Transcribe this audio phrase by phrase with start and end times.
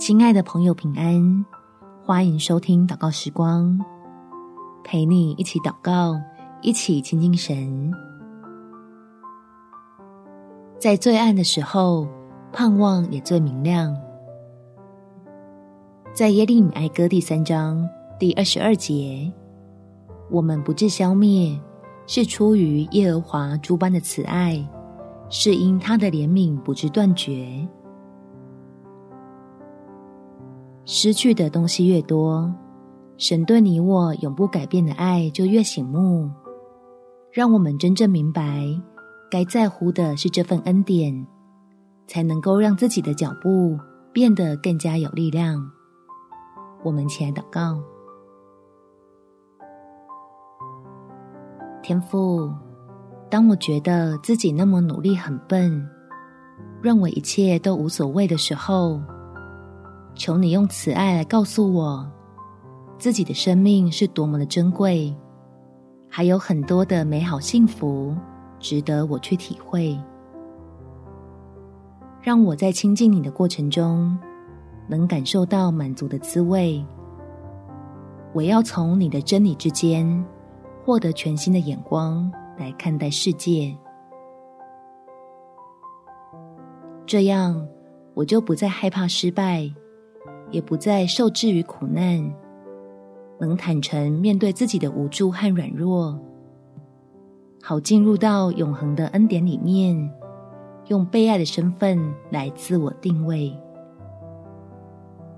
[0.00, 1.44] 亲爱的朋友，平安！
[2.02, 3.78] 欢迎收听祷告时光，
[4.82, 6.18] 陪你一起祷告，
[6.62, 7.92] 一起亲近神。
[10.78, 12.08] 在最暗的时候，
[12.50, 13.94] 盼望也最明亮。
[16.14, 17.86] 在耶利米哀歌第三章
[18.18, 19.30] 第二十二节，
[20.30, 21.60] 我们不致消灭，
[22.06, 24.66] 是出于耶和华诸般的慈爱，
[25.28, 27.68] 是因他的怜悯不致断绝。
[30.84, 32.52] 失去的东西越多，
[33.16, 36.30] 神对你我永不改变的爱就越醒目。
[37.32, 38.66] 让我们真正明白，
[39.30, 41.26] 该在乎的是这份恩典，
[42.08, 43.78] 才能够让自己的脚步
[44.12, 45.70] 变得更加有力量。
[46.82, 47.78] 我们起来祷告，
[51.82, 52.50] 天父，
[53.30, 55.86] 当我觉得自己那么努力很笨，
[56.82, 59.00] 认为一切都无所谓的时候，
[60.14, 62.06] 求你用慈爱来告诉我，
[62.98, 65.14] 自己的生命是多么的珍贵，
[66.08, 68.14] 还有很多的美好幸福
[68.58, 69.98] 值得我去体会。
[72.20, 74.18] 让我在亲近你的过程中，
[74.86, 76.84] 能感受到满足的滋味。
[78.34, 80.24] 我要从你的真理之间，
[80.84, 83.74] 获得全新的眼光来看待世界，
[87.06, 87.66] 这样
[88.12, 89.72] 我就不再害怕失败。
[90.50, 92.32] 也不再受制于苦难，
[93.38, 96.18] 能坦诚面对自己的无助和软弱，
[97.62, 100.10] 好进入到永恒的恩典里面，
[100.88, 101.98] 用被爱的身份
[102.30, 103.56] 来自我定位。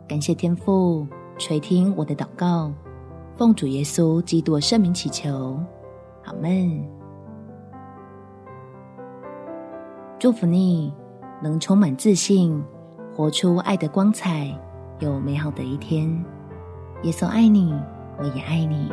[0.09, 1.07] 感谢天父
[1.39, 2.73] 垂听我的祷告，
[3.37, 5.59] 奉主耶稣基督圣名祈求，
[6.25, 6.83] 阿们。
[10.19, 10.95] 祝福你
[11.43, 12.63] 能充满自信，
[13.15, 14.57] 活出爱的光彩。
[15.03, 16.09] 有美好的一天，
[17.03, 17.75] 耶稣爱你，
[18.19, 18.89] 我也爱你。